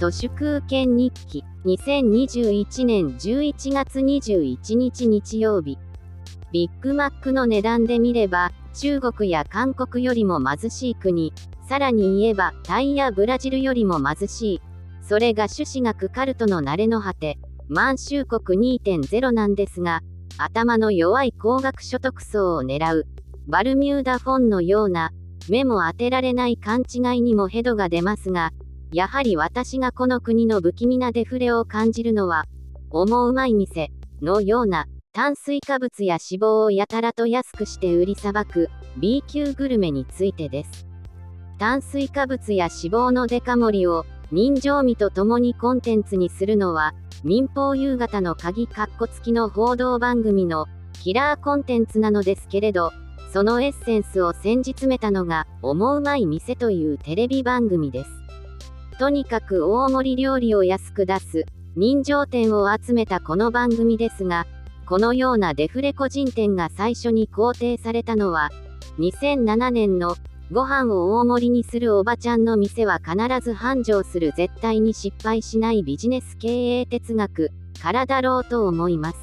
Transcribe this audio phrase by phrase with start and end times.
[0.00, 5.76] 都市空権日記2021年11月21日日曜日
[6.52, 11.34] ビッグマックの値段で見れば中国や韓国よりも貧しい国
[11.68, 14.60] さらに言えばタイやブラジルよりも貧しい
[15.02, 17.36] それが朱子学カルトの慣れの果て
[17.68, 20.00] 満州国2.0なんですが
[20.38, 23.06] 頭の弱い高額所得層を狙う
[23.48, 25.10] バルミューダフォンのような
[25.50, 28.52] 目も当てられない勘違いにもヘドが出ますが
[28.92, 32.44] やはり私がこの国の不気味なデフレを感じるのは、
[32.90, 33.90] 思うまい店
[34.20, 40.88] のような炭水化物や脂肪をやたらと安くして売りさばく B 級グルメについてです。
[41.58, 52.92] 炭水化物や脂肪のデカ盛りを人情味とともにコンテンツにするのは民放夕方の鍵カッコ付きの報道番組のキラーコンテンツなのですけれど
[53.32, 58.19] そのエッセンスを先日めたのが思うまい店というテレビ番組です。
[59.00, 64.46] とにかく大盛り料理を安く出す、人情店を集めたこの番組ですが、
[64.84, 68.50] このようなデフレ個人店が最初に肯定されたのは、
[68.98, 70.16] 2007年の
[70.52, 79.16] ご飯を大盛りにするおばちゃんの店は必ず繁盛する絶対に失敗しないビジネス経営哲学からだろうと思います。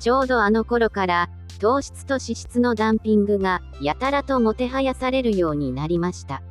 [0.00, 6.42] ちょうどあの頃から糖質と脂質のダンピングがやたらともてはやされるようになりました。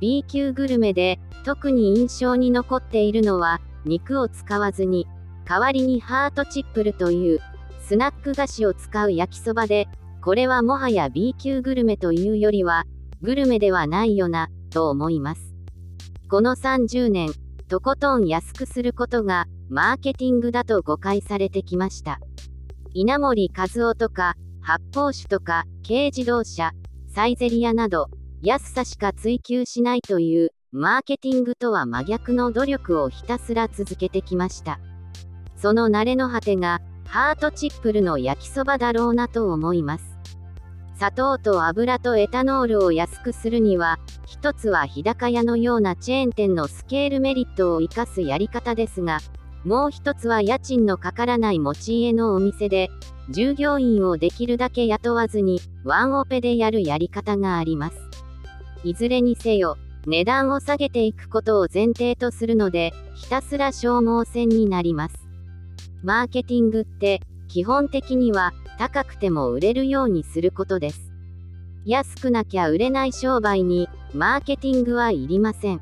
[0.00, 5.06] B 級グルメで特に印象に残っているのは肉を使わずに
[5.44, 7.40] 代わりにハートチップルという
[7.80, 9.88] スナック菓子を使う焼きそばで
[10.22, 12.84] これはもはや B 級グルメというよりは
[13.22, 15.54] グルメではないよなと思います。
[16.30, 17.30] この30年
[17.68, 22.20] とことん安くすることがマーケティングだと誤解されてきました。
[22.92, 26.72] 稲森和夫とか発泡酒とか軽自動車
[27.08, 28.08] サイゼリアなど
[28.42, 34.80] 安さしか追求しないというマーケティングとは真逆の努力をひたすら続けてきました。
[35.56, 40.16] その慣れの果てがハートチップルの焼きそばだろうなと思います。
[40.96, 49.18] 砂糖と油とエタノールを安くするには一つは日高屋のようなチェーン店のスケールメリットを生かすやり方ですが
[49.64, 52.88] もう一つは家賃のかからない持ち家のお店で
[53.30, 57.96] 従業員をできるだけ雇わずにワンオペでやるやり方があります。
[58.84, 59.76] いずれにせよ、
[60.06, 65.28] 値段を下げていくことを前提とするので、ひたすら消耗戦になります。
[66.02, 71.12] マーケティングって、基本的には、高くても売れるようにすることです。
[71.84, 75.80] 安くなきゃ売れない商売に、マーケティングはいりません。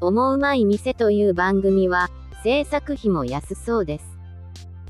[0.00, 2.08] 思うまい店という番組は、
[2.42, 4.18] 制作費も安そうです。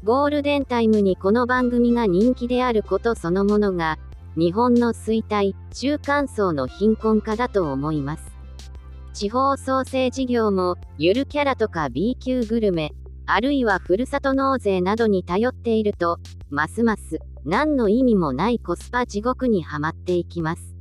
[0.05, 3.99] ゴールデンタイムにこの番組が人気であることそのものが、
[4.37, 8.25] 日本の衰退、中間層の貧困化だと思います。
[9.13, 12.93] 地方創生事業も、ゆるキャラとか B 級グルメ、
[13.27, 16.19] あるいはふるさと納税などに頼っていると、
[16.51, 20.75] ますます何の意味もないコスパ地獄にはまっていきます。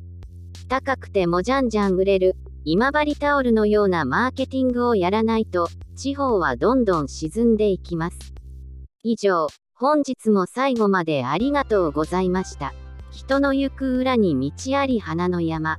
[0.67, 8.33] 高くてもじゃんじゃん売れる、今治タオルのようなマーケティングをやらないと、地方はどんどん沈んでいきます。
[9.03, 12.73] 以上、本日も最後までありがとうございました。
[13.13, 15.77] 人の行く裏に道あり花の山。